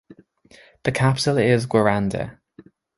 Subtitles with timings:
[0.83, 2.39] The capital is Guaranda.